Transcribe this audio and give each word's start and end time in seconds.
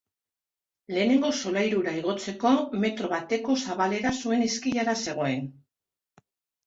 Lehenengo 0.95 1.29
solairura 1.41 1.93
igotzeko 1.99 2.53
metro 2.85 3.11
bateko 3.13 3.59
zabalera 3.67 4.17
zuen 4.23 4.45
eskailera 4.51 4.97
zegoen. 5.09 5.45